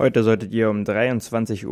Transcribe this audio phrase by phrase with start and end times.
[0.00, 1.66] Heute solltet ihr um 23.15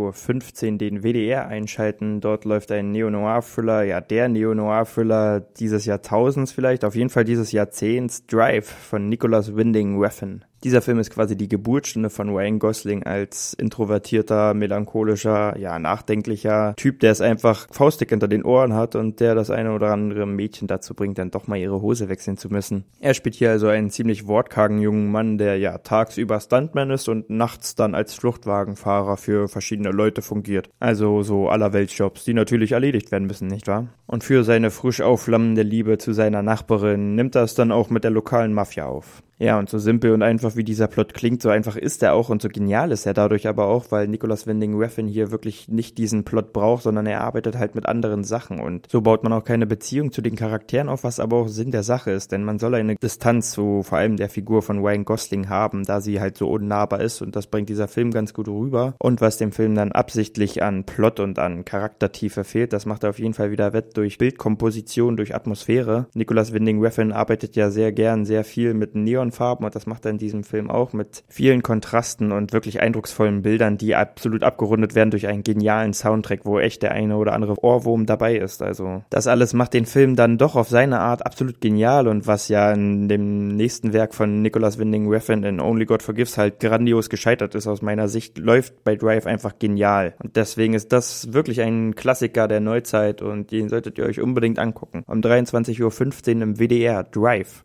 [0.73, 2.21] Uhr den WDR einschalten.
[2.21, 8.27] Dort läuft ein Neo-Noir-Thriller, ja, der Neo-Noir-Thriller dieses Jahrtausends vielleicht, auf jeden Fall dieses Jahrzehnts,
[8.27, 10.45] Drive von Nicholas Winding Refn.
[10.65, 16.99] Dieser Film ist quasi die Geburtsstunde von Ryan Gosling als introvertierter, melancholischer, ja, nachdenklicher Typ,
[16.99, 20.67] der es einfach faustig hinter den Ohren hat und der das eine oder andere Mädchen
[20.67, 22.85] dazu bringt, dann doch mal ihre Hose wechseln zu müssen.
[22.99, 27.31] Er spielt hier also einen ziemlich wortkargen jungen Mann, der ja tagsüber Stuntman ist und
[27.31, 30.71] nachts dann als Fluchtwagenfahrer für verschiedene Leute fungiert.
[30.81, 33.87] Also so aller Weltjobs, die natürlich erledigt werden müssen, nicht wahr?
[34.07, 38.03] Und für seine frisch aufflammende Liebe zu seiner Nachbarin nimmt er es dann auch mit
[38.03, 39.23] der lokalen Mafia auf.
[39.41, 42.29] Ja, und so simpel und einfach wie dieser Plot klingt, so einfach ist er auch
[42.29, 45.97] und so genial ist er dadurch aber auch, weil Nicholas Winding Refn hier wirklich nicht
[45.97, 49.45] diesen Plot braucht, sondern er arbeitet halt mit anderen Sachen und so baut man auch
[49.45, 52.59] keine Beziehung zu den Charakteren auf, was aber auch Sinn der Sache ist, denn man
[52.59, 56.37] soll eine Distanz zu vor allem der Figur von Ryan Gosling haben, da sie halt
[56.37, 59.77] so unnahbar ist und das bringt dieser Film ganz gut rüber und was dem Film
[59.77, 63.73] dann absichtlich an Plot und an Charaktertiefe fehlt, das macht er auf jeden Fall wieder
[63.73, 66.07] wett durch Bildkomposition, durch Atmosphäre.
[66.15, 70.05] Nicholas Winding Refn arbeitet ja sehr gern sehr viel mit Neon Farben und das macht
[70.05, 74.95] er in diesem Film auch mit vielen Kontrasten und wirklich eindrucksvollen Bildern, die absolut abgerundet
[74.95, 78.63] werden durch einen genialen Soundtrack, wo echt der eine oder andere Ohrwurm dabei ist.
[78.63, 82.49] Also das alles macht den Film dann doch auf seine Art absolut genial und was
[82.49, 87.09] ja in dem nächsten Werk von Nicholas Winding Refn in Only God Forgives halt grandios
[87.09, 90.15] gescheitert ist aus meiner Sicht, läuft bei Drive einfach genial.
[90.23, 94.59] Und deswegen ist das wirklich ein Klassiker der Neuzeit und den solltet ihr euch unbedingt
[94.59, 95.05] angucken.
[95.07, 97.65] Um 23.15 Uhr im WDR Drive.